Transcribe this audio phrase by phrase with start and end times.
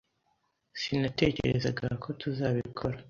[0.79, 2.97] Sinatekerezaga ko tuzabikora.